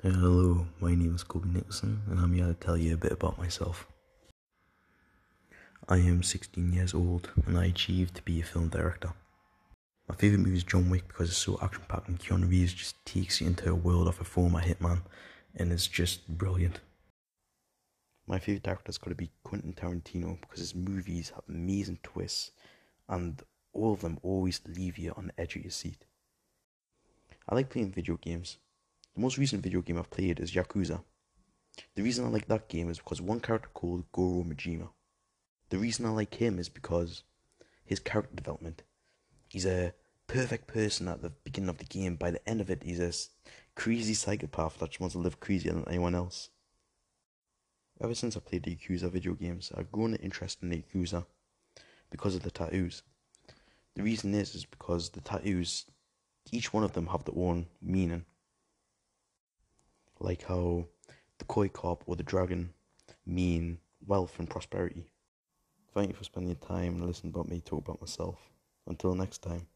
Hello, 0.00 0.64
my 0.78 0.94
name 0.94 1.16
is 1.16 1.24
Kobe 1.24 1.48
Nixon, 1.48 2.02
and 2.08 2.20
I'm 2.20 2.32
here 2.32 2.46
to 2.46 2.54
tell 2.54 2.76
you 2.76 2.94
a 2.94 2.96
bit 2.96 3.10
about 3.10 3.36
myself. 3.36 3.88
I 5.88 5.96
am 5.96 6.22
16 6.22 6.72
years 6.72 6.94
old, 6.94 7.32
and 7.44 7.58
I 7.58 7.64
achieved 7.64 8.14
to 8.14 8.22
be 8.22 8.40
a 8.40 8.44
film 8.44 8.68
director. 8.68 9.12
My 10.08 10.14
favourite 10.14 10.44
movie 10.44 10.56
is 10.56 10.62
John 10.62 10.88
Wick 10.88 11.08
because 11.08 11.30
it's 11.30 11.38
so 11.38 11.58
action 11.60 11.82
packed, 11.88 12.06
and 12.06 12.16
Keanu 12.16 12.48
Reeves 12.48 12.74
just 12.74 13.04
takes 13.04 13.40
you 13.40 13.48
into 13.48 13.72
a 13.72 13.74
world 13.74 14.06
of 14.06 14.20
a 14.20 14.24
former 14.24 14.60
hitman, 14.60 15.02
and 15.56 15.72
it's 15.72 15.88
just 15.88 16.28
brilliant. 16.28 16.78
My 18.28 18.38
favourite 18.38 18.62
director's 18.62 18.98
got 18.98 19.08
to 19.08 19.16
be 19.16 19.32
Quentin 19.42 19.72
Tarantino 19.72 20.40
because 20.40 20.60
his 20.60 20.76
movies 20.76 21.30
have 21.30 21.42
amazing 21.48 21.98
twists, 22.04 22.52
and 23.08 23.42
all 23.72 23.94
of 23.94 24.02
them 24.02 24.20
always 24.22 24.60
leave 24.64 24.96
you 24.96 25.12
on 25.16 25.26
the 25.26 25.40
edge 25.40 25.56
of 25.56 25.62
your 25.62 25.72
seat. 25.72 26.04
I 27.48 27.56
like 27.56 27.70
playing 27.70 27.90
video 27.90 28.16
games 28.16 28.58
the 29.18 29.22
most 29.22 29.36
recent 29.36 29.64
video 29.64 29.80
game 29.80 29.98
I've 29.98 30.10
played 30.10 30.38
is 30.38 30.52
Yakuza. 30.52 31.02
The 31.96 32.02
reason 32.02 32.24
I 32.24 32.28
like 32.28 32.46
that 32.46 32.68
game 32.68 32.88
is 32.88 32.98
because 32.98 33.20
one 33.20 33.40
character 33.40 33.68
called 33.74 34.04
Goro 34.12 34.44
Majima. 34.44 34.90
The 35.70 35.78
reason 35.78 36.06
I 36.06 36.10
like 36.10 36.34
him 36.34 36.56
is 36.60 36.68
because 36.68 37.24
his 37.84 37.98
character 37.98 38.36
development. 38.36 38.84
He's 39.48 39.66
a 39.66 39.92
perfect 40.28 40.68
person 40.68 41.08
at 41.08 41.20
the 41.20 41.30
beginning 41.30 41.68
of 41.68 41.78
the 41.78 41.84
game. 41.84 42.14
By 42.14 42.30
the 42.30 42.48
end 42.48 42.60
of 42.60 42.70
it, 42.70 42.84
he's 42.84 43.00
a 43.00 43.12
crazy 43.74 44.14
psychopath 44.14 44.78
that 44.78 44.90
just 44.90 45.00
wants 45.00 45.14
to 45.14 45.18
live 45.18 45.40
crazier 45.40 45.72
than 45.72 45.88
anyone 45.88 46.14
else. 46.14 46.50
Ever 48.00 48.14
since 48.14 48.36
I 48.36 48.40
played 48.40 48.62
the 48.62 48.76
Yakuza 48.76 49.10
video 49.10 49.34
games, 49.34 49.72
I've 49.76 49.90
grown 49.90 50.14
an 50.14 50.20
interest 50.20 50.62
in 50.62 50.68
the 50.68 50.80
Yakuza 50.80 51.26
because 52.08 52.36
of 52.36 52.44
the 52.44 52.52
tattoos. 52.52 53.02
The 53.96 54.04
reason 54.04 54.32
is 54.32 54.54
is 54.54 54.64
because 54.64 55.10
the 55.10 55.20
tattoos, 55.20 55.86
each 56.52 56.72
one 56.72 56.84
of 56.84 56.92
them 56.92 57.08
have 57.08 57.24
their 57.24 57.36
own 57.36 57.66
meaning 57.82 58.24
like 60.20 60.42
how 60.42 60.84
the 61.38 61.44
koi 61.44 61.68
carp 61.68 62.02
or 62.06 62.16
the 62.16 62.22
dragon 62.22 62.74
mean 63.24 63.78
wealth 64.06 64.38
and 64.38 64.50
prosperity. 64.50 65.06
Thank 65.94 66.10
you 66.10 66.14
for 66.14 66.24
spending 66.24 66.50
your 66.50 66.68
time 66.68 66.96
and 66.96 67.06
listening 67.06 67.32
about 67.32 67.48
me 67.48 67.60
talk 67.60 67.86
about 67.86 68.00
myself. 68.00 68.38
Until 68.86 69.14
next 69.14 69.38
time. 69.42 69.68